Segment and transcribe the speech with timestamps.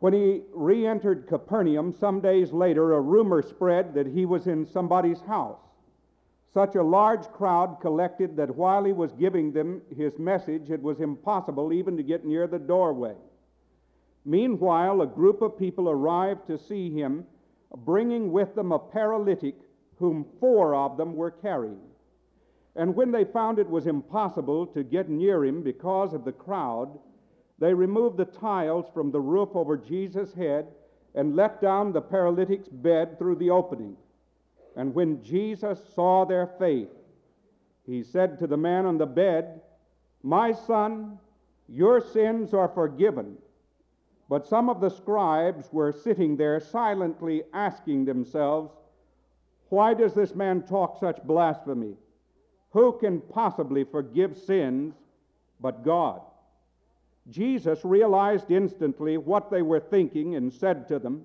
[0.00, 4.66] When he re entered Capernaum some days later, a rumor spread that he was in
[4.66, 5.60] somebody's house.
[6.52, 11.00] Such a large crowd collected that while he was giving them his message, it was
[11.00, 13.16] impossible even to get near the doorway.
[14.24, 17.26] Meanwhile, a group of people arrived to see him,
[17.78, 19.56] bringing with them a paralytic
[19.96, 21.80] whom four of them were carrying.
[22.76, 26.98] And when they found it was impossible to get near him because of the crowd,
[27.58, 30.66] they removed the tiles from the roof over Jesus' head
[31.14, 33.96] and let down the paralytic's bed through the opening.
[34.76, 36.88] And when Jesus saw their faith,
[37.86, 39.60] he said to the man on the bed,
[40.22, 41.18] My son,
[41.68, 43.36] your sins are forgiven.
[44.28, 48.72] But some of the scribes were sitting there silently asking themselves,
[49.68, 51.96] Why does this man talk such blasphemy?
[52.70, 54.94] Who can possibly forgive sins
[55.60, 56.22] but God?
[57.30, 61.24] Jesus realized instantly what they were thinking and said to them,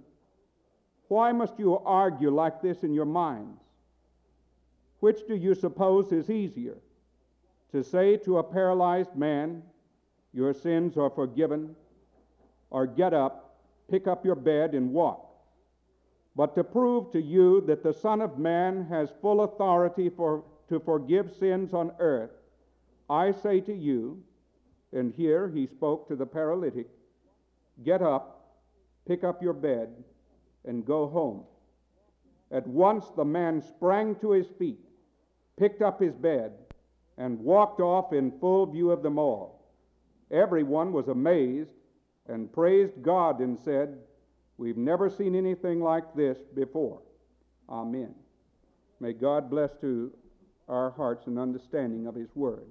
[1.07, 3.61] Why must you argue like this in your minds?
[5.01, 6.77] Which do you suppose is easier?
[7.71, 9.63] To say to a paralyzed man,
[10.33, 11.75] Your sins are forgiven,
[12.69, 13.57] or get up,
[13.89, 15.25] pick up your bed, and walk.
[16.35, 20.79] But to prove to you that the Son of Man has full authority for, to
[20.79, 22.31] forgive sins on earth,
[23.09, 24.23] I say to you,
[24.93, 26.87] and here he spoke to the paralytic,
[27.83, 28.57] Get up,
[29.07, 29.89] pick up your bed,
[30.65, 31.43] and go home.
[32.51, 34.79] At once the man sprang to his feet,
[35.57, 36.53] picked up his bed,
[37.17, 39.59] and walked off in full view of them all.
[40.31, 41.73] Everyone was amazed
[42.27, 43.97] and praised God and said,
[44.57, 47.01] We've never seen anything like this before.
[47.69, 48.13] Amen.
[48.99, 50.11] May God bless to
[50.67, 52.67] our hearts an understanding of His Word.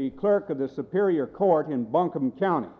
[0.00, 2.70] The clerk of the Superior Court in Buncombe County.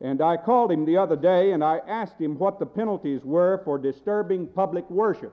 [0.00, 3.62] And I called him the other day and I asked him what the penalties were
[3.64, 5.32] for disturbing public worship.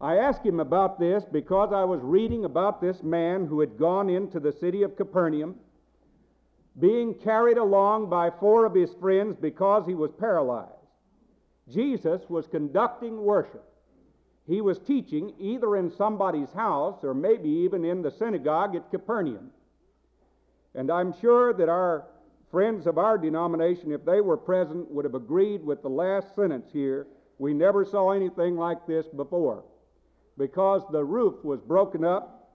[0.00, 4.08] I asked him about this because I was reading about this man who had gone
[4.08, 5.56] into the city of Capernaum
[6.80, 10.72] being carried along by four of his friends because he was paralyzed.
[11.68, 13.71] Jesus was conducting worship.
[14.46, 19.50] He was teaching either in somebody's house or maybe even in the synagogue at Capernaum.
[20.74, 22.06] And I'm sure that our
[22.50, 26.70] friends of our denomination, if they were present, would have agreed with the last sentence
[26.72, 27.06] here.
[27.38, 29.64] We never saw anything like this before
[30.38, 32.50] because the roof was broken up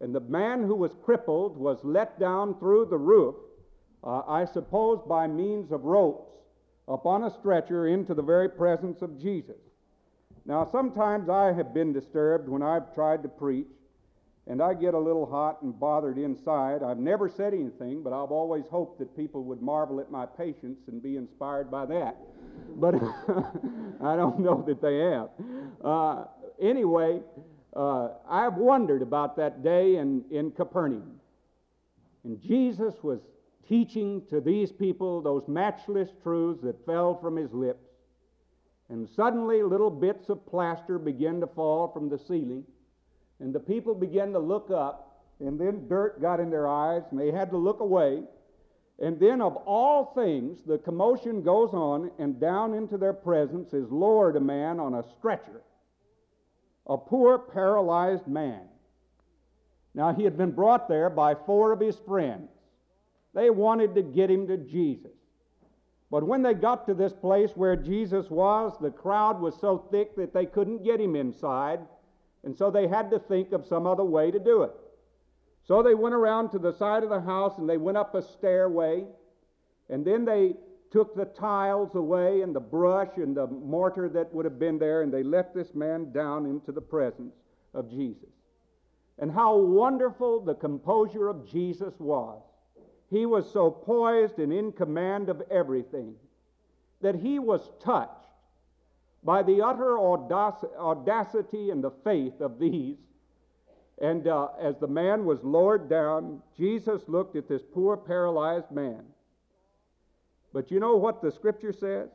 [0.00, 3.34] and the man who was crippled was let down through the roof
[4.04, 6.30] uh, I suppose by means of ropes,
[6.86, 9.56] upon a stretcher into the very presence of Jesus.
[10.48, 13.68] Now, sometimes I have been disturbed when I've tried to preach,
[14.46, 16.82] and I get a little hot and bothered inside.
[16.82, 20.80] I've never said anything, but I've always hoped that people would marvel at my patience
[20.88, 22.16] and be inspired by that.
[22.76, 22.94] But
[24.02, 25.28] I don't know that they have.
[25.84, 26.24] Uh,
[26.58, 27.20] anyway,
[27.76, 31.20] uh, I've wondered about that day in, in Capernaum.
[32.24, 33.20] And Jesus was
[33.68, 37.87] teaching to these people those matchless truths that fell from his lips.
[38.90, 42.64] And suddenly, little bits of plaster began to fall from the ceiling,
[43.38, 47.20] and the people began to look up, and then dirt got in their eyes, and
[47.20, 48.22] they had to look away.
[48.98, 53.90] And then, of all things, the commotion goes on, and down into their presence is
[53.90, 55.62] lowered a man on a stretcher,
[56.86, 58.62] a poor paralyzed man.
[59.94, 62.50] Now, he had been brought there by four of his friends.
[63.34, 65.17] They wanted to get him to Jesus.
[66.10, 70.16] But when they got to this place where Jesus was, the crowd was so thick
[70.16, 71.80] that they couldn't get him inside,
[72.44, 74.72] and so they had to think of some other way to do it.
[75.64, 78.22] So they went around to the side of the house and they went up a
[78.22, 79.04] stairway,
[79.90, 80.54] and then they
[80.90, 85.02] took the tiles away and the brush and the mortar that would have been there,
[85.02, 87.34] and they let this man down into the presence
[87.74, 88.30] of Jesus.
[89.18, 92.40] And how wonderful the composure of Jesus was.
[93.10, 96.14] He was so poised and in command of everything
[97.00, 98.12] that he was touched
[99.24, 102.96] by the utter audacity and the faith of these.
[104.00, 109.02] And uh, as the man was lowered down, Jesus looked at this poor paralyzed man.
[110.52, 112.08] But you know what the scripture says?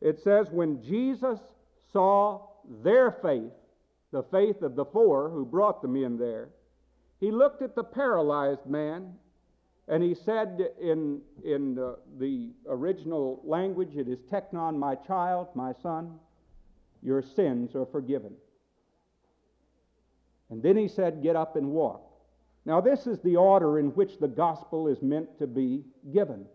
[0.00, 1.40] It says, when Jesus
[1.92, 2.46] saw
[2.82, 3.52] their faith,
[4.12, 6.48] the faith of the four who brought them in there,
[7.20, 9.14] he looked at the paralyzed man
[9.86, 15.72] and he said in, in the, the original language, it is teknon, my child, my
[15.82, 16.18] son,
[17.02, 18.32] your sins are forgiven.
[20.50, 22.02] And then he said, Get up and walk.
[22.64, 26.46] Now, this is the order in which the gospel is meant to be given.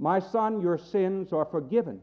[0.00, 2.00] My son, your sins are forgiven.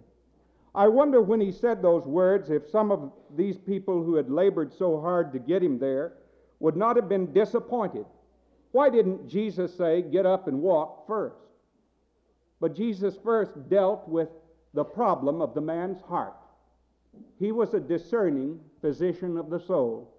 [0.74, 4.72] I wonder when he said those words if some of these people who had labored
[4.72, 6.13] so hard to get him there
[6.60, 8.06] would not have been disappointed.
[8.72, 11.36] Why didn't Jesus say, Get up and walk first?
[12.60, 14.30] But Jesus first dealt with
[14.74, 16.36] the problem of the man's heart.
[17.40, 20.16] He was a discerning physician of the soul.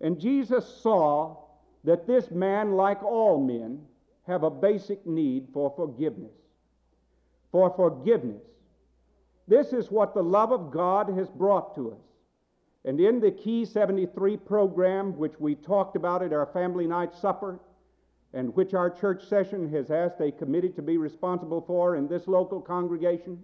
[0.00, 1.36] And Jesus saw
[1.84, 3.80] that this man, like all men,
[4.26, 6.34] have a basic need for forgiveness.
[7.50, 8.42] For forgiveness.
[9.48, 12.11] This is what the love of God has brought to us.
[12.84, 17.60] And in the Key 73 program, which we talked about at our family night supper,
[18.34, 22.26] and which our church session has asked a committee to be responsible for in this
[22.26, 23.42] local congregation,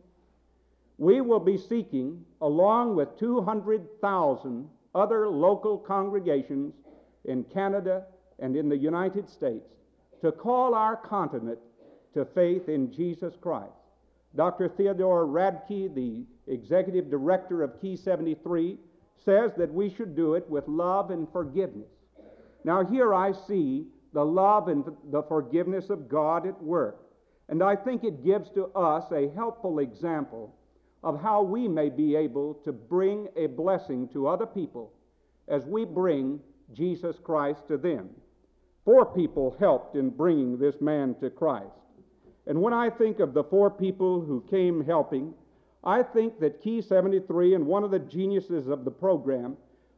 [0.96, 6.75] we will be seeking, along with 200,000 other local congregations
[7.25, 8.05] in Canada
[8.41, 9.69] and in the United States,
[10.20, 11.58] to call our continent
[12.14, 13.73] to faith in Jesus Christ.
[14.34, 14.69] Dr.
[14.69, 18.79] Theodore Radke, the executive director of Key 73,
[19.25, 21.88] says that we should do it with love and forgiveness.
[22.65, 27.06] Now, here I see the love and the forgiveness of God at work,
[27.49, 30.55] and I think it gives to us a helpful example
[31.03, 34.93] of how we may be able to bring a blessing to other people
[35.47, 36.41] as we bring
[36.73, 38.11] Jesus Christ to them.
[38.85, 41.79] Four people helped in bringing this man to Christ.
[42.47, 45.35] And when I think of the four people who came helping,
[45.85, 49.57] I think that Key 73 and one of the geniuses of the program,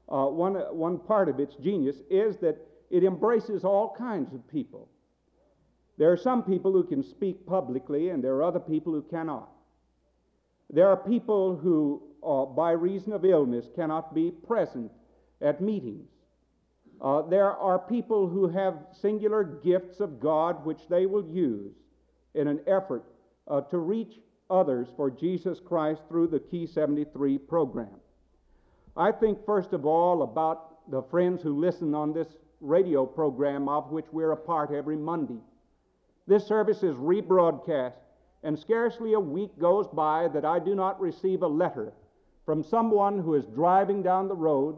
[0.09, 2.59] uh, one, one part of its genius, is that
[2.91, 4.89] it embraces all kinds of people.
[5.97, 9.51] There are some people who can speak publicly, and there are other people who cannot.
[10.71, 14.91] There are people who, uh, by reason of illness, cannot be present
[15.41, 16.09] at meetings.
[17.01, 21.73] Uh, there are people who have singular gifts of God which they will use
[22.35, 23.05] in an effort
[23.49, 28.01] uh, to reach others for Jesus Christ through the Key 73 program.
[28.97, 32.29] I think, first of all, about the friends who listen on this
[32.61, 35.41] radio program, of which we're a part every Monday.
[36.27, 37.95] This service is rebroadcast,
[38.43, 41.93] and scarcely a week goes by that I do not receive a letter
[42.45, 44.77] from someone who is driving down the road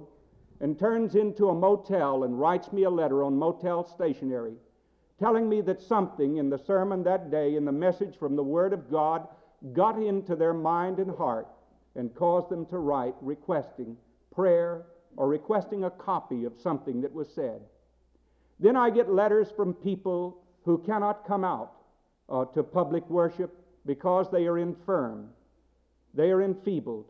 [0.61, 4.55] and turns into a motel and writes me a letter on motel stationery
[5.23, 8.73] telling me that something in the sermon that day, in the message from the Word
[8.73, 9.29] of God,
[9.73, 11.49] got into their mind and heart
[11.95, 13.97] and caused them to write requesting
[14.35, 14.87] prayer
[15.17, 17.61] or requesting a copy of something that was said.
[18.59, 21.73] Then I get letters from people who cannot come out
[22.29, 23.53] uh, to public worship
[23.85, 25.29] because they are infirm,
[26.15, 27.07] they are enfeebled,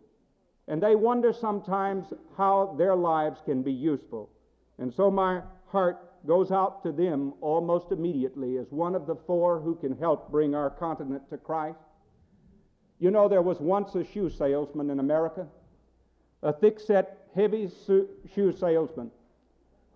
[0.69, 2.07] and they wonder sometimes
[2.37, 4.31] how their lives can be useful.
[4.79, 9.61] And so my heart goes out to them almost immediately as one of the four
[9.61, 11.79] who can help bring our continent to Christ.
[13.03, 15.49] You know, there was once a shoe salesman in America,
[16.41, 19.11] a thick set, heavy shoe salesman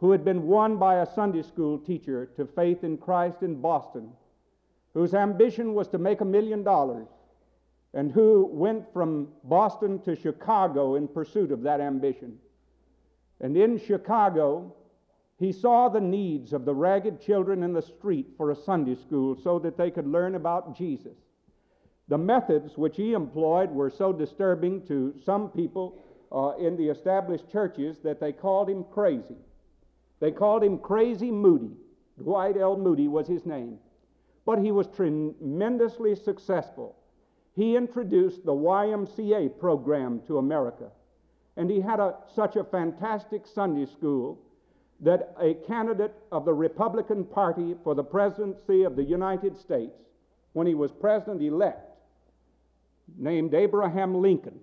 [0.01, 4.11] who had been won by a Sunday school teacher to faith in Christ in Boston,
[4.93, 7.07] whose ambition was to make a million dollars,
[7.95, 12.37] and who went from Boston to Chicago in pursuit of that ambition.
[13.41, 14.75] And in Chicago,
[15.39, 19.37] he saw the needs of the ragged children in the street for a Sunday school
[19.37, 21.15] so that they could learn about Jesus.
[22.09, 25.99] The methods which he employed were so disturbing to some people
[26.31, 29.37] uh, in the established churches that they called him crazy.
[30.21, 31.73] They called him Crazy Moody.
[32.19, 32.77] Dwight L.
[32.77, 33.79] Moody was his name.
[34.45, 36.97] But he was tremendously successful.
[37.55, 40.91] He introduced the YMCA program to America.
[41.57, 44.39] And he had a, such a fantastic Sunday school
[45.01, 49.99] that a candidate of the Republican Party for the presidency of the United States,
[50.53, 51.96] when he was president elect,
[53.19, 54.59] named Abraham Lincoln,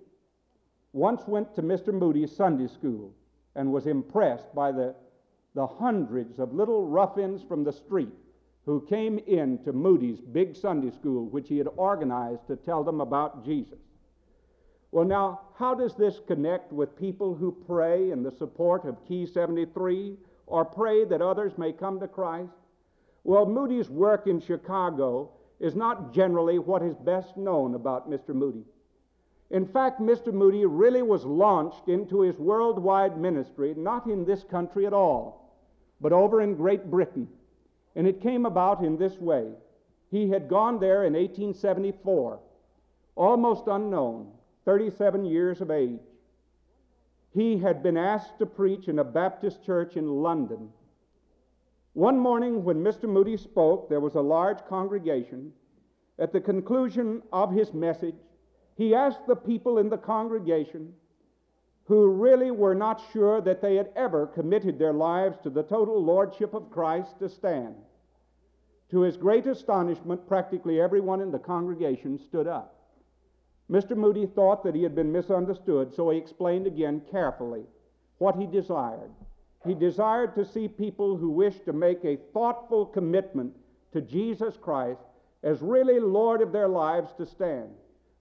[0.92, 1.92] once went to Mr.
[1.92, 3.12] Moody's Sunday school
[3.56, 4.94] and was impressed by the,
[5.54, 8.12] the hundreds of little ruffians from the street
[8.66, 13.00] who came in to Moody's big Sunday school, which he had organized to tell them
[13.00, 13.78] about Jesus.
[14.90, 19.26] Well, now, how does this connect with people who pray in the support of Key
[19.26, 22.52] 73 or pray that others may come to Christ?
[23.24, 25.30] Well, Moody's work in Chicago
[25.64, 28.34] is not generally what is best known about Mr.
[28.34, 28.66] Moody.
[29.50, 30.30] In fact, Mr.
[30.30, 35.56] Moody really was launched into his worldwide ministry not in this country at all,
[36.02, 37.26] but over in Great Britain.
[37.96, 39.52] And it came about in this way.
[40.10, 42.40] He had gone there in 1874,
[43.16, 44.32] almost unknown,
[44.66, 46.00] 37 years of age.
[47.32, 50.68] He had been asked to preach in a Baptist church in London.
[51.94, 53.08] One morning, when Mr.
[53.08, 55.52] Moody spoke, there was a large congregation,
[56.18, 58.16] at the conclusion of his message,
[58.76, 60.92] he asked the people in the congregation
[61.84, 66.02] who really were not sure that they had ever committed their lives to the total
[66.02, 67.76] lordship of Christ to stand.
[68.90, 72.74] To his great astonishment, practically everyone in the congregation stood up.
[73.70, 73.96] Mr.
[73.96, 77.64] Moody thought that he had been misunderstood, so he explained again carefully
[78.18, 79.10] what he desired.
[79.66, 83.54] He desired to see people who wished to make a thoughtful commitment
[83.92, 85.00] to Jesus Christ
[85.42, 87.70] as really Lord of their lives to stand.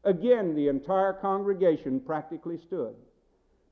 [0.06, 2.96] Again, the entire congregation practically stood.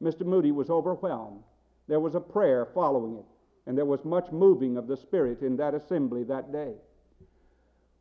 [0.01, 0.25] Mr.
[0.25, 1.43] Moody was overwhelmed.
[1.87, 3.25] There was a prayer following it,
[3.67, 6.73] and there was much moving of the Spirit in that assembly that day.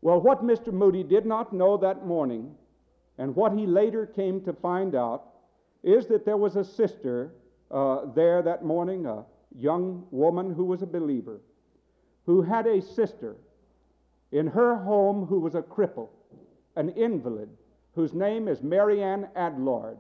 [0.01, 0.73] Well, what Mr.
[0.73, 2.55] Moody did not know that morning,
[3.19, 5.25] and what he later came to find out,
[5.83, 7.33] is that there was a sister
[7.71, 9.25] uh, there that morning, a
[9.57, 11.41] young woman who was a believer,
[12.27, 13.37] who had a sister
[14.33, 16.09] in her home who was a cripple,
[16.77, 17.49] an invalid,
[17.95, 19.97] whose name is Marianne Adlard.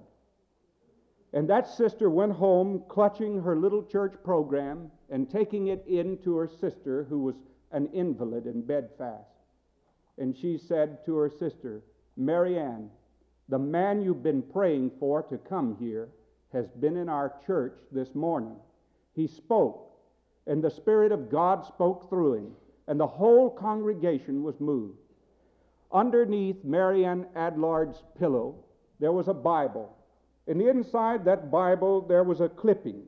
[1.33, 6.37] And that sister went home clutching her little church program and taking it in to
[6.37, 7.35] her sister who was
[7.73, 9.29] an invalid in bedfast.
[10.19, 11.83] And she said to her sister,
[12.17, 12.91] Marianne,
[13.49, 16.09] the man you've been praying for to come here
[16.53, 18.57] has been in our church this morning.
[19.21, 19.91] He spoke,
[20.47, 22.53] and the Spirit of God spoke through him,
[22.89, 24.97] and the whole congregation was moved.
[25.93, 28.65] Underneath Marianne Adlard's pillow,
[28.99, 29.95] there was a Bible.
[30.47, 33.03] And inside that Bible, there was a clipping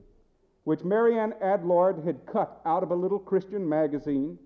[0.64, 4.38] which Marianne Adlard had cut out of a little Christian magazine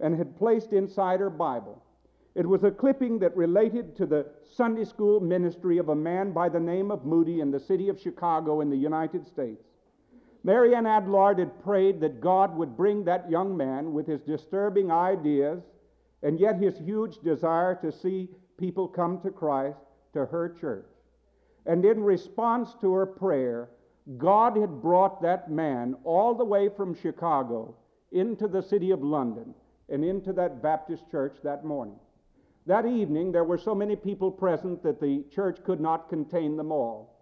[0.00, 1.82] and had placed inside her Bible.
[2.34, 6.50] It was a clipping that related to the Sunday school ministry of a man by
[6.50, 9.64] the name of Moody in the city of Chicago in the United States.
[10.46, 15.60] Marianne Adlard had prayed that God would bring that young man with his disturbing ideas
[16.22, 19.80] and yet his huge desire to see people come to Christ
[20.12, 20.86] to her church.
[21.66, 23.70] And in response to her prayer,
[24.18, 27.74] God had brought that man all the way from Chicago
[28.12, 29.52] into the city of London
[29.88, 31.98] and into that Baptist church that morning.
[32.66, 36.70] That evening, there were so many people present that the church could not contain them
[36.70, 37.18] all.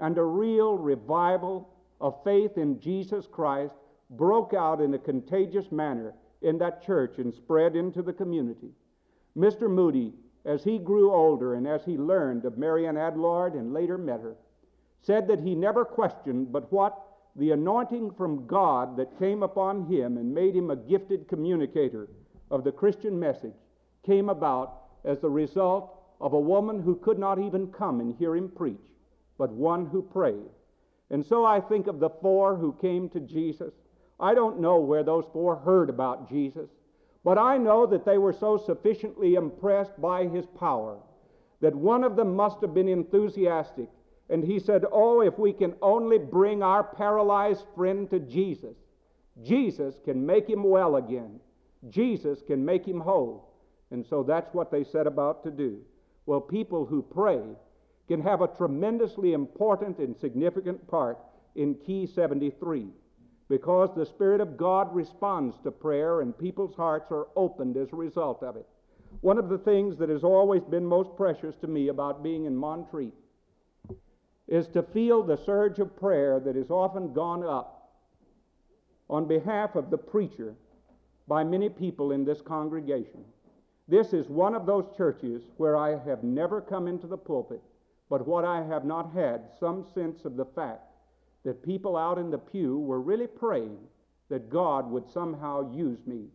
[0.00, 3.74] And a real revival of faith in Jesus Christ
[4.10, 8.70] broke out in a contagious manner in that church and spread into the community.
[9.36, 9.70] Mr.
[9.70, 10.12] Moody,
[10.44, 14.36] as he grew older and as he learned of Marianne Adlard and later met her,
[15.02, 17.04] said that he never questioned but what
[17.36, 22.08] the anointing from God that came upon him and made him a gifted communicator
[22.50, 23.54] of the Christian message
[24.04, 28.34] came about as the result of a woman who could not even come and hear
[28.34, 28.92] him preach,
[29.36, 30.50] but one who prayed.
[31.10, 33.72] And so I think of the four who came to Jesus
[34.20, 36.68] I don't know where those four heard about Jesus,
[37.24, 40.98] but I know that they were so sufficiently impressed by his power
[41.60, 43.88] that one of them must have been enthusiastic.
[44.30, 48.76] And he said, Oh, if we can only bring our paralyzed friend to Jesus,
[49.42, 51.40] Jesus can make him well again.
[51.88, 53.54] Jesus can make him whole.
[53.90, 55.80] And so that's what they set about to do.
[56.26, 57.40] Well, people who pray
[58.08, 61.18] can have a tremendously important and significant part
[61.54, 62.88] in Key 73
[63.48, 67.96] because the Spirit of God responds to prayer and people's hearts are opened as a
[67.96, 68.66] result of it.
[69.20, 72.56] One of the things that has always been most precious to me about being in
[72.56, 73.14] Montreat
[74.46, 77.90] is to feel the surge of prayer that has often gone up
[79.10, 80.54] on behalf of the preacher
[81.26, 83.24] by many people in this congregation.
[83.88, 87.62] This is one of those churches where I have never come into the pulpit,
[88.10, 90.82] but what I have not had some sense of the fact
[91.44, 93.78] that people out in the pew were really praying
[94.28, 96.26] that God would somehow use me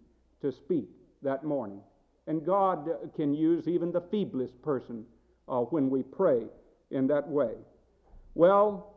[0.41, 0.89] to speak
[1.21, 1.81] that morning.
[2.27, 5.05] And God can use even the feeblest person
[5.47, 6.43] uh, when we pray
[6.91, 7.53] in that way.
[8.35, 8.93] Well,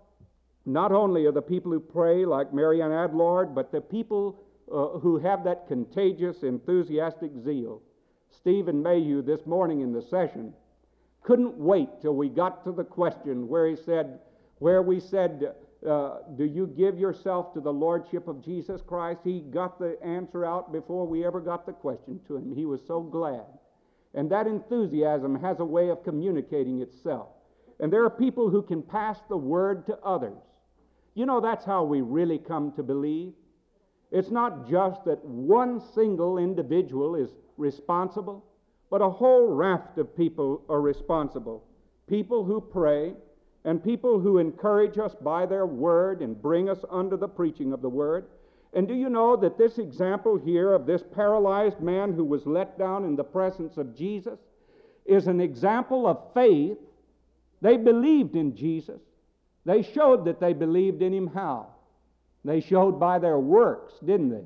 [0.65, 4.41] not only are the people who pray like Marianne Adlard, but the people
[4.73, 7.83] uh, who have that contagious, enthusiastic zeal.
[8.31, 10.53] Stephen Mayhew this morning in the session
[11.27, 14.21] couldn't wait till we got to the question where he said,
[14.59, 15.55] where we said,
[15.87, 19.21] uh, do you give yourself to the Lordship of Jesus Christ?
[19.25, 22.55] He got the answer out before we ever got the question to him.
[22.55, 23.45] He was so glad.
[24.15, 27.27] And that enthusiasm has a way of communicating itself.
[27.81, 30.39] And there are people who can pass the word to others.
[31.15, 33.33] You know, that's how we really come to believe.
[34.13, 38.45] It's not just that one single individual is responsible,
[38.91, 41.65] but a whole raft of people are responsible.
[42.09, 43.15] People who pray,
[43.65, 47.83] and people who encourage us by their word and bring us under the preaching of
[47.83, 48.27] the word.
[48.73, 52.79] And do you know that this example here of this paralyzed man who was let
[52.79, 54.39] down in the presence of Jesus,
[55.07, 56.79] is an example of faith.
[57.63, 59.01] They believed in Jesus.
[59.65, 61.69] They showed that they believed in him how?
[62.45, 64.45] They showed by their works, didn't they?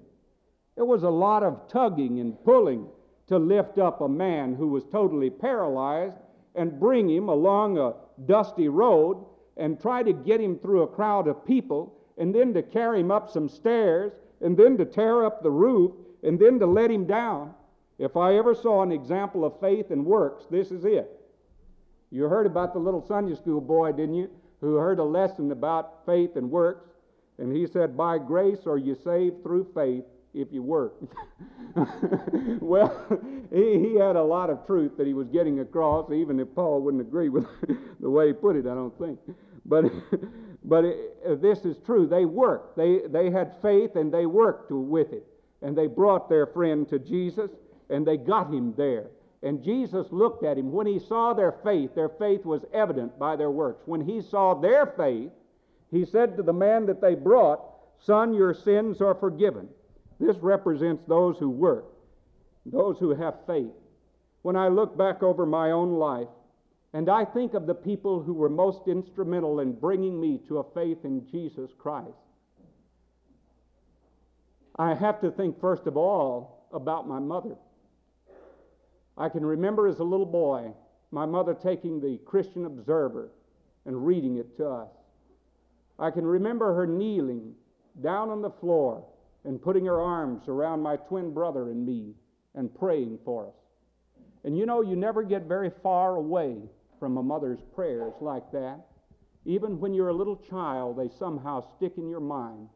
[0.77, 2.87] It was a lot of tugging and pulling
[3.31, 6.17] to lift up a man who was totally paralyzed
[6.57, 7.95] and bring him along a
[8.27, 9.25] dusty road
[9.57, 13.13] and try to get him through a crowd of people and then to carry him
[13.13, 15.93] up some stairs and then to tear up the roof
[16.25, 17.55] and then to let him down.
[17.99, 21.09] If I ever saw an example of faith and works, this is it.
[22.11, 24.29] You heard about the little Sunday school boy, didn't you?
[24.61, 26.89] Who heard a lesson about faith and works.
[27.39, 30.95] And he said, By grace are you saved through faith if you work.
[32.61, 33.07] well,
[33.53, 36.81] he, he had a lot of truth that he was getting across, even if Paul
[36.83, 37.47] wouldn't agree with
[38.01, 39.19] the way he put it, I don't think.
[39.67, 39.87] But,
[40.65, 42.07] but it, uh, this is true.
[42.07, 42.77] They worked.
[42.77, 45.27] They, they had faith and they worked with it.
[45.63, 47.51] And they brought their friend to Jesus
[47.91, 49.11] and they got him there.
[49.43, 50.71] And Jesus looked at him.
[50.71, 53.83] When he saw their faith, their faith was evident by their works.
[53.87, 55.31] When he saw their faith,
[55.91, 57.61] he said to the man that they brought,
[57.99, 59.69] Son, your sins are forgiven.
[60.21, 61.87] This represents those who work,
[62.67, 63.73] those who have faith.
[64.43, 66.29] When I look back over my own life,
[66.93, 70.75] and I think of the people who were most instrumental in bringing me to a
[70.75, 72.09] faith in Jesus Christ,
[74.77, 77.57] I have to think, first of all, about my mother.
[79.17, 80.73] I can remember as a little boy
[81.11, 83.31] my mother taking the Christian Observer
[83.87, 84.91] and reading it to us.
[85.99, 87.55] I can remember her kneeling
[88.03, 89.05] down on the floor
[89.45, 92.15] and putting her arms around my twin brother and me
[92.55, 93.55] and praying for us.
[94.45, 96.57] And you know, you never get very far away
[96.99, 98.81] from a mother's prayers like that.
[99.45, 102.69] Even when you're a little child, they somehow stick in your mind.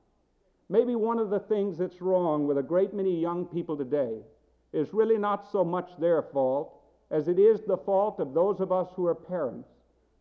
[0.69, 4.21] Maybe one of the things that's wrong with a great many young people today
[4.73, 6.81] is really not so much their fault
[7.11, 9.69] as it is the fault of those of us who are parents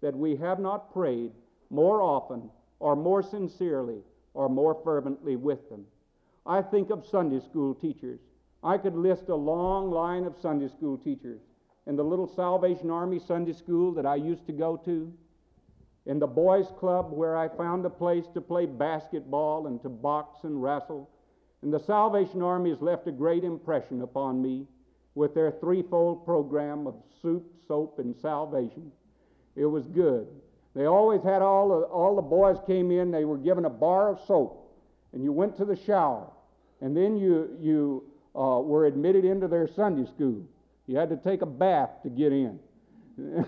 [0.01, 1.31] that we have not prayed
[1.69, 4.01] more often or more sincerely
[4.33, 5.85] or more fervently with them.
[6.45, 8.19] I think of Sunday school teachers.
[8.63, 11.41] I could list a long line of Sunday school teachers
[11.85, 15.13] in the little Salvation Army Sunday school that I used to go to,
[16.05, 20.43] in the boys' club where I found a place to play basketball and to box
[20.43, 21.09] and wrestle
[21.63, 24.67] and the Salvation Army has left a great impression upon me
[25.15, 28.91] with their threefold program of soup, soap, and salvation.
[29.55, 30.27] It was good.
[30.75, 34.09] They always had all the, all the boys came in, they were given a bar
[34.09, 34.62] of soap,
[35.13, 36.27] and you went to the shower,
[36.81, 38.03] and then you, you
[38.35, 40.43] uh, were admitted into their Sunday school.
[40.87, 42.59] You had to take a bath to get in.
[43.17, 43.45] and,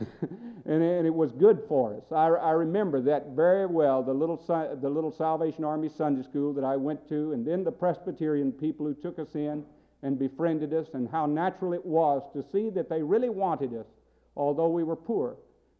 [0.65, 2.03] and, it was good for us.
[2.11, 4.37] I, I, remember that very well, the little,
[4.79, 8.85] the little Salvation Army Sunday school that I went to, and then the Presbyterian people
[8.85, 9.65] who took us in
[10.03, 13.87] and befriended us, and how natural it was to see that they really wanted us,
[14.35, 15.35] although we were poor,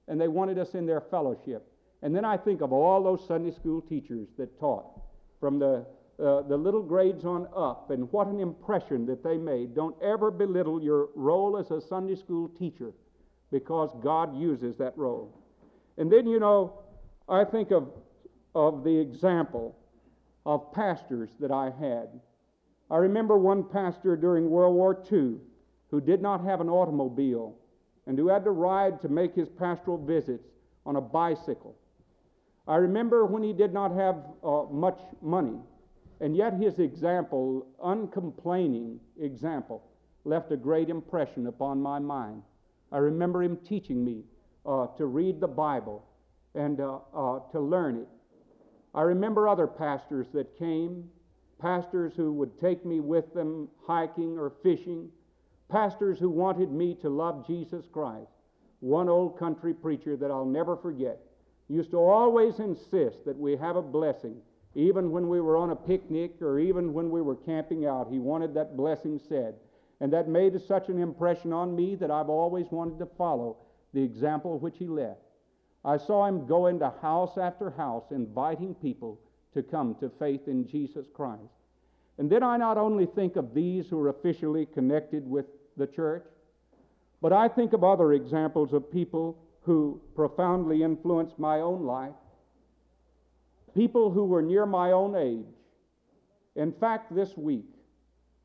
[0.07, 1.71] and they wanted us in their fellowship.
[2.01, 4.94] And then I think of all those Sunday school teachers that taught
[5.45, 5.85] from the,
[6.19, 9.75] uh, the little grades on up, and what an impression that they made.
[9.75, 12.93] Don't ever belittle your role as a Sunday school teacher
[13.51, 15.37] because God uses that role.
[15.99, 16.79] And then, you know,
[17.29, 17.89] I think of,
[18.55, 19.77] of the example
[20.47, 22.07] of pastors that I had.
[22.89, 25.35] I remember one pastor during World War II
[25.91, 27.55] who did not have an automobile
[28.07, 30.47] and who had to ride to make his pastoral visits
[30.87, 31.75] on a bicycle.
[32.67, 35.59] I remember when he did not have uh, much money,
[36.19, 39.83] and yet his example, uncomplaining example,
[40.23, 42.41] left a great impression upon my mind.
[42.91, 44.23] I remember him teaching me
[44.65, 46.03] uh, to read the Bible
[46.55, 48.07] and uh, uh, to learn it.
[48.95, 51.09] I remember other pastors that came,
[51.59, 55.09] pastors who would take me with them hiking or fishing,
[55.69, 58.31] pastors who wanted me to love Jesus Christ.
[58.79, 61.19] One old country preacher that I'll never forget
[61.67, 64.37] used to always insist that we have a blessing.
[64.75, 68.19] Even when we were on a picnic or even when we were camping out, he
[68.19, 69.55] wanted that blessing said.
[70.01, 73.57] And that made such an impression on me that I've always wanted to follow
[73.93, 75.21] the example which he left.
[75.85, 79.19] I saw him go into house after house inviting people
[79.53, 81.41] to come to faith in Jesus Christ.
[82.17, 85.45] And then I not only think of these who are officially connected with
[85.77, 86.25] the church,
[87.21, 92.13] but I think of other examples of people who profoundly influenced my own life,
[93.73, 95.53] people who were near my own age.
[96.55, 97.65] In fact, this week,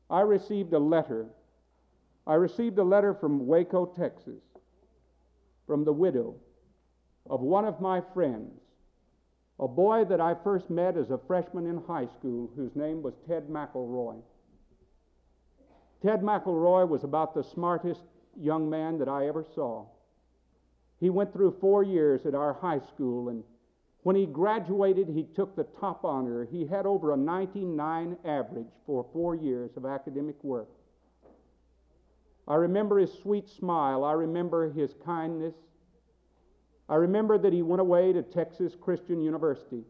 [0.09, 1.27] I received a letter
[2.27, 4.41] I received a letter from Waco, Texas,
[5.65, 6.35] from the widow
[7.29, 8.59] of one of my friends,
[9.59, 13.15] a boy that I first met as a freshman in high school, whose name was
[13.27, 14.21] Ted McElroy.
[16.03, 18.03] Ted McElroy was about the smartest
[18.39, 19.85] young man that I ever saw.
[21.01, 23.43] He went through four years at our high school, and
[24.03, 26.45] when he graduated, he took the top honor.
[26.45, 30.69] He had over a 99 average for four years of academic work.
[32.47, 34.03] I remember his sweet smile.
[34.03, 35.55] I remember his kindness.
[36.87, 39.83] I remember that he went away to Texas Christian University.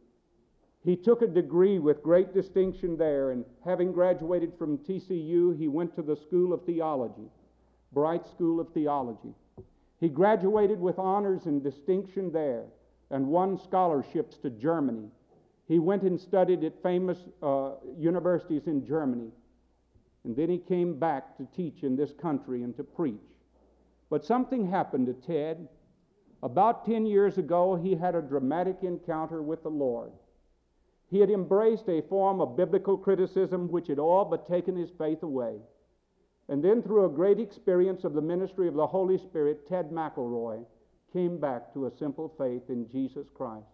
[0.83, 5.93] He took a degree with great distinction there, and having graduated from TCU, he went
[5.95, 7.29] to the School of Theology,
[7.91, 9.33] Brite School of Theology.
[10.01, 12.65] He graduated with honors and distinction there
[13.11, 15.09] and won scholarships to Germany.
[15.67, 19.29] He went and studied at famous uh, universities in Germany.
[20.23, 23.21] And then he came back to teach in this country and to preach.
[24.09, 25.67] But something happened to Ted.
[26.43, 30.11] About 10 years ago, he had a dramatic encounter with the Lord.
[31.11, 35.21] He had embraced a form of biblical criticism which had all but taken his faith
[35.21, 35.57] away.
[36.51, 40.65] And then, through a great experience of the ministry of the Holy Spirit, Ted McElroy
[41.13, 43.69] came back to a simple faith in Jesus Christ.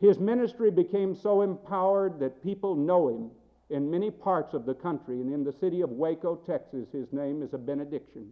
[0.00, 3.32] His ministry became so empowered that people know him
[3.68, 7.42] in many parts of the country, and in the city of Waco, Texas, his name
[7.42, 8.30] is a benediction.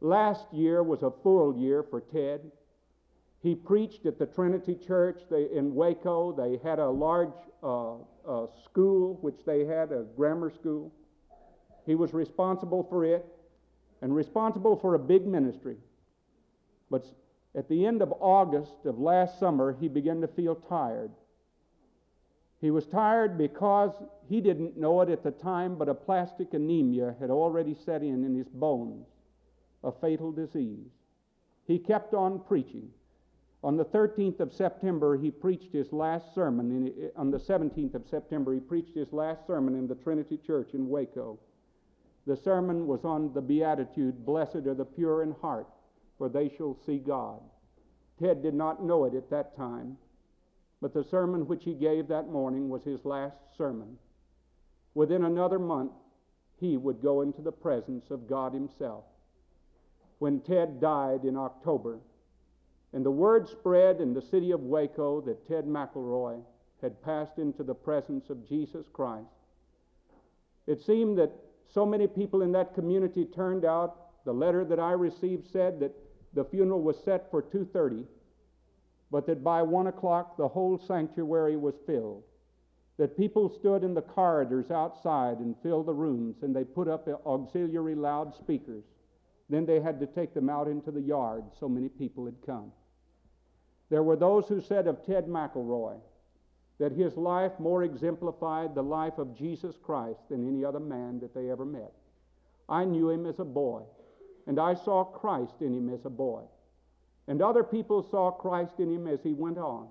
[0.00, 2.40] Last year was a full year for Ted.
[3.42, 6.32] He preached at the Trinity Church they, in Waco.
[6.32, 10.90] They had a large uh, uh, school, which they had, a grammar school.
[11.86, 13.24] He was responsible for it
[14.02, 15.76] and responsible for a big ministry.
[16.90, 17.06] But
[17.54, 21.12] at the end of August of last summer, he began to feel tired.
[22.60, 23.92] He was tired because
[24.28, 28.34] he didn't know it at the time, but aplastic anemia had already set in in
[28.34, 29.06] his bones,
[29.84, 30.90] a fatal disease.
[31.66, 32.90] He kept on preaching.
[33.62, 36.70] On the 13th of September, he preached his last sermon.
[36.70, 40.36] In, eh, on the 17th of September, he preached his last sermon in the Trinity
[40.36, 41.38] Church in Waco.
[42.26, 45.68] The sermon was on the Beatitude Blessed are the pure in heart,
[46.18, 47.40] for they shall see God.
[48.18, 49.96] Ted did not know it at that time,
[50.80, 53.98] but the sermon which he gave that morning was his last sermon.
[54.94, 55.92] Within another month,
[56.58, 59.04] he would go into the presence of God Himself.
[60.18, 62.00] When Ted died in October,
[62.92, 66.42] and the word spread in the city of Waco that Ted McElroy
[66.80, 69.28] had passed into the presence of Jesus Christ,
[70.66, 71.32] it seemed that
[71.68, 74.24] so many people in that community turned out.
[74.24, 75.94] The letter that I received said that
[76.32, 78.06] the funeral was set for 2:30
[79.10, 82.24] but that by one o'clock the whole sanctuary was filled.
[82.96, 87.08] That people stood in the corridors outside and filled the rooms, and they put up
[87.26, 88.84] auxiliary loudspeakers.
[89.48, 92.72] Then they had to take them out into the yard, so many people had come.
[93.90, 96.00] There were those who said of Ted McElroy
[96.78, 101.34] that his life more exemplified the life of Jesus Christ than any other man that
[101.34, 101.92] they ever met.
[102.68, 103.82] I knew him as a boy,
[104.46, 106.42] and I saw Christ in him as a boy.
[107.28, 109.88] And other people saw Christ in him as he went on.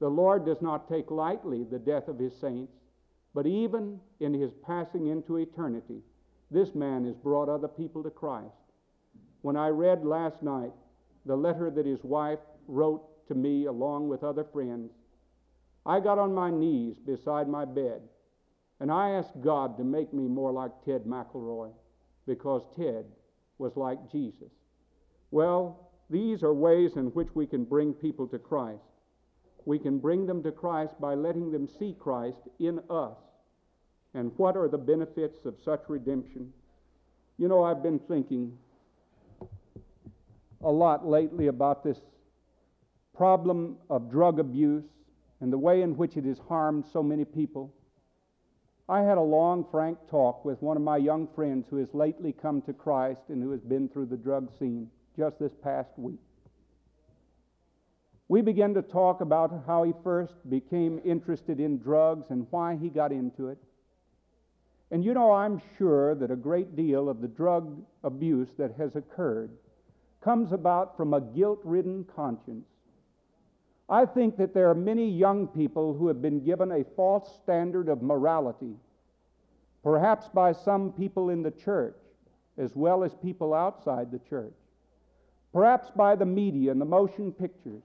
[0.00, 2.72] The Lord does not take lightly the death of his saints,
[3.34, 6.02] but even in his passing into eternity,
[6.50, 8.56] this man has brought other people to Christ.
[9.42, 10.72] When I read last night
[11.24, 14.90] the letter that his wife wrote to me along with other friends,
[15.86, 18.02] I got on my knees beside my bed
[18.80, 21.70] and I asked God to make me more like Ted McElroy
[22.26, 23.04] because Ted
[23.58, 24.50] was like Jesus.
[25.30, 28.82] Well, these are ways in which we can bring people to Christ.
[29.66, 33.18] We can bring them to Christ by letting them see Christ in us.
[34.14, 36.52] And what are the benefits of such redemption?
[37.38, 38.56] You know, I've been thinking
[40.62, 42.00] a lot lately about this
[43.14, 44.84] problem of drug abuse
[45.40, 47.72] and the way in which it has harmed so many people.
[48.88, 52.32] I had a long, frank talk with one of my young friends who has lately
[52.32, 56.18] come to Christ and who has been through the drug scene just this past week.
[58.28, 62.88] We began to talk about how he first became interested in drugs and why he
[62.88, 63.58] got into it.
[64.90, 68.96] And you know, I'm sure that a great deal of the drug abuse that has
[68.96, 69.50] occurred
[70.20, 72.66] comes about from a guilt ridden conscience.
[73.90, 77.88] I think that there are many young people who have been given a false standard
[77.88, 78.76] of morality,
[79.82, 81.96] perhaps by some people in the church
[82.56, 84.54] as well as people outside the church
[85.52, 87.82] perhaps by the media and the motion pictures,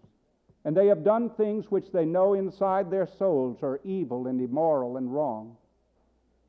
[0.63, 4.98] and they have done things which they know inside their souls are evil and immoral
[4.98, 5.56] and wrong.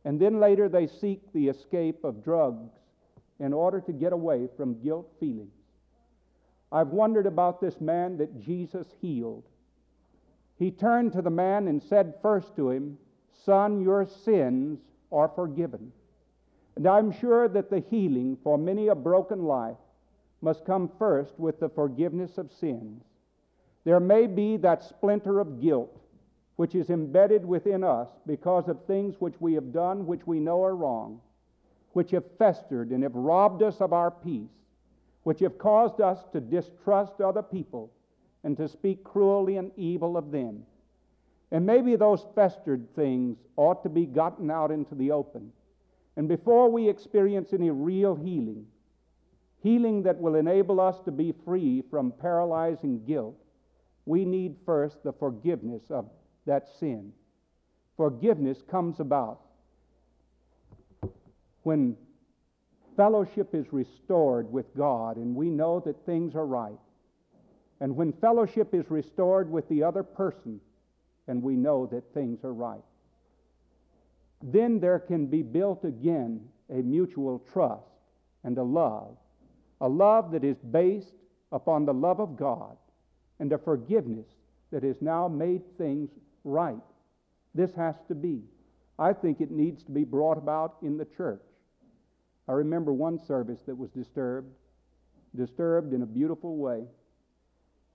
[0.04, 2.70] And then later they seek the escape of drugs
[3.40, 5.52] in order to get away from guilt feelings.
[6.72, 9.44] I've wondered about this man that Jesus healed.
[10.58, 12.98] He turned to the man and said first to him,
[13.44, 14.80] Son, your sins
[15.12, 15.92] are forgiven.
[16.74, 19.76] And I'm sure that the healing for many a broken life
[20.42, 23.02] must come first with the forgiveness of sins.
[23.84, 26.00] There may be that splinter of guilt
[26.56, 30.64] which is embedded within us because of things which we have done which we know
[30.64, 31.20] are wrong,
[31.92, 34.50] which have festered and have robbed us of our peace,
[35.26, 37.90] which have caused us to distrust other people
[38.44, 40.62] and to speak cruelly and evil of them.
[41.50, 45.50] And maybe those festered things ought to be gotten out into the open.
[46.16, 48.66] And before we experience any real healing,
[49.64, 53.34] healing that will enable us to be free from paralyzing guilt,
[54.04, 56.08] we need first the forgiveness of
[56.46, 57.12] that sin.
[57.96, 59.40] Forgiveness comes about
[61.64, 61.96] when
[62.96, 66.78] fellowship is restored with God and we know that things are right.
[67.80, 70.60] And when fellowship is restored with the other person
[71.28, 72.84] and we know that things are right.
[74.42, 77.84] Then there can be built again a mutual trust
[78.44, 79.16] and a love,
[79.80, 81.14] a love that is based
[81.52, 82.76] upon the love of God
[83.38, 84.26] and a forgiveness
[84.72, 86.10] that has now made things
[86.44, 86.76] right.
[87.54, 88.42] This has to be.
[88.98, 91.42] I think it needs to be brought about in the church.
[92.48, 94.52] I remember one service that was disturbed,
[95.34, 96.84] disturbed in a beautiful way.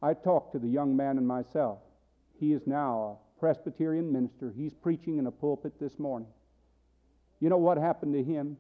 [0.02, 1.80] I talked to the young man and myself.
[2.40, 4.52] He is now a Presbyterian minister.
[4.56, 6.28] He's preaching in a pulpit this morning.
[7.40, 8.58] You know what happened to him?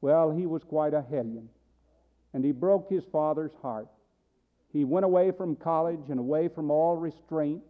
[0.00, 1.48] Well, he was quite a hellion,
[2.32, 3.88] and he broke his father's heart.
[4.72, 7.62] He went away from college and away from all restraint,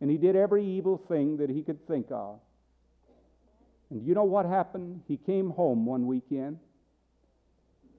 [0.00, 2.40] and he did every evil thing that he could think of.
[3.90, 5.02] And you know what happened?
[5.08, 6.58] He came home one weekend,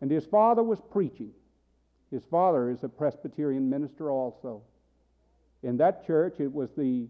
[0.02, 1.32] and his father was preaching.
[2.12, 4.62] His father is a Presbyterian minister also.
[5.64, 7.08] In that church, it was the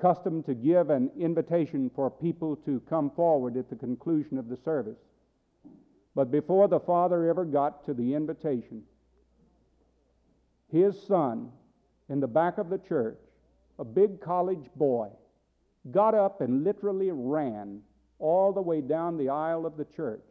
[0.00, 4.56] custom to give an invitation for people to come forward at the conclusion of the
[4.56, 4.98] service.
[6.14, 8.82] But before the father ever got to the invitation,
[10.72, 11.50] his son
[12.08, 13.18] in the back of the church,
[13.78, 15.08] a big college boy,
[15.90, 17.80] got up and literally ran
[18.18, 20.24] all the way down the aisle of the church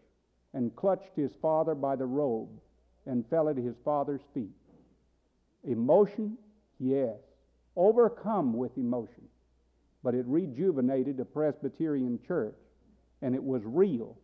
[0.53, 2.49] and clutched his father by the robe
[3.05, 4.51] and fell at his father's feet.
[5.63, 6.37] Emotion?
[6.79, 7.17] Yes.
[7.75, 9.23] Overcome with emotion.
[10.03, 12.57] But it rejuvenated a Presbyterian church,
[13.21, 14.17] and it was real.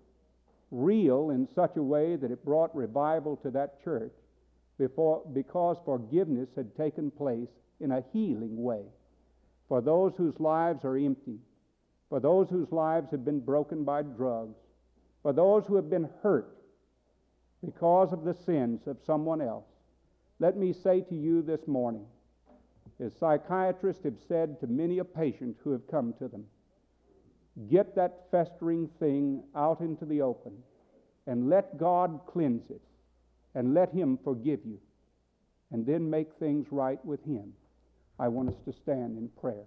[0.71, 4.13] Real in such a way that it brought revival to that church
[4.77, 7.49] before, because forgiveness had taken place
[7.79, 8.83] in a healing way
[9.67, 11.39] for those whose lives are empty,
[12.13, 14.59] for those whose lives have been broken by drugs,
[15.23, 16.55] for those who have been hurt
[17.65, 19.65] because of the sins of someone else.
[20.37, 22.05] Let me say to you this morning,
[23.03, 26.45] as psychiatrists have said to many a patient who have come to them,
[27.67, 30.53] get that festering thing out into the open
[31.25, 32.83] and let God cleanse it
[33.55, 34.77] and let Him forgive you,
[35.71, 37.53] and then make things right with Him.
[38.19, 39.65] I want us to stand in prayer.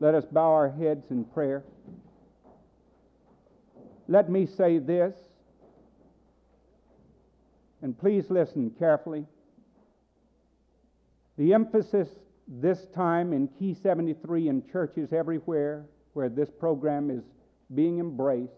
[0.00, 1.64] Let us bow our heads in prayer.
[4.06, 5.14] Let me say this,
[7.82, 9.26] and please listen carefully.
[11.36, 12.08] The emphasis
[12.46, 15.84] this time in Key 73 in churches everywhere
[16.14, 17.22] where this program is
[17.74, 18.52] being embraced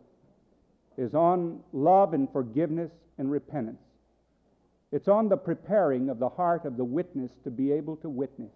[0.96, 3.82] is on love and forgiveness and repentance.
[4.92, 8.52] It's on the preparing of the heart of the witness to be able to witness.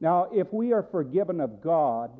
[0.00, 2.10] Now, if we are forgiven of God,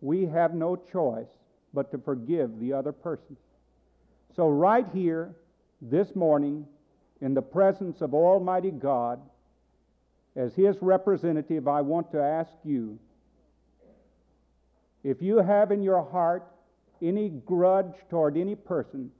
[0.00, 1.28] we have no choice
[1.72, 3.36] but to forgive the other person.
[4.36, 5.34] So, right here,
[5.80, 6.66] this morning,
[7.20, 9.20] in the presence of Almighty God,
[10.36, 12.98] as His representative, I want to ask you
[15.02, 16.46] if you have in your heart
[17.02, 19.10] any grudge toward any person,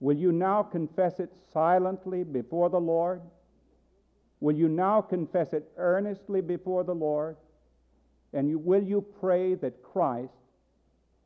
[0.00, 3.20] will you now confess it silently before the Lord?
[4.40, 7.36] Will you now confess it earnestly before the Lord?
[8.32, 10.32] And you, will you pray that Christ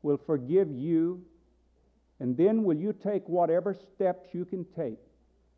[0.01, 1.23] will forgive you?
[2.19, 4.99] And then will you take whatever steps you can take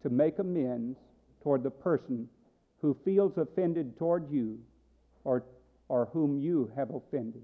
[0.02, 0.98] to make amends
[1.44, 2.28] toward the person
[2.82, 4.60] who feels offended toward you
[5.24, 5.44] or,
[5.88, 7.44] or whom you have offended?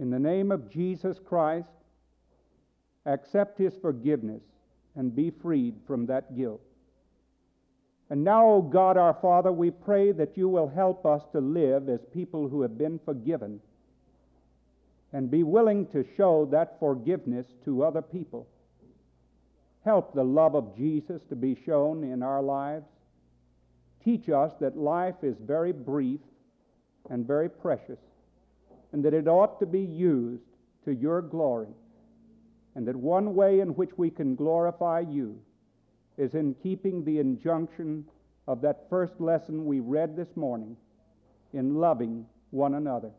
[0.00, 1.68] In the name of Jesus Christ,
[3.04, 4.42] accept his forgiveness
[4.96, 6.62] and be freed from that guilt.
[8.08, 11.90] And now, O God our Father, we pray that you will help us to live
[11.90, 13.60] as people who have been forgiven
[15.12, 18.48] and be willing to show that forgiveness to other people.
[19.84, 22.86] Help the love of Jesus to be shown in our lives.
[24.02, 26.20] Teach us that life is very brief
[27.10, 27.98] and very precious,
[28.92, 30.42] and that it ought to be used
[30.84, 31.74] to your glory,
[32.74, 35.38] and that one way in which we can glorify you
[36.16, 38.04] is in keeping the injunction
[38.46, 40.76] of that first lesson we read this morning
[41.52, 43.10] in loving one another.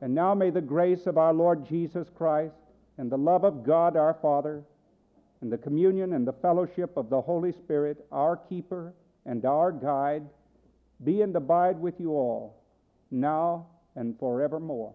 [0.00, 2.56] And now may the grace of our Lord Jesus Christ
[2.98, 4.62] and the love of God our Father
[5.40, 8.94] and the communion and the fellowship of the Holy Spirit, our keeper
[9.26, 10.24] and our guide,
[11.02, 12.62] be and abide with you all,
[13.10, 13.66] now
[13.96, 14.94] and forevermore.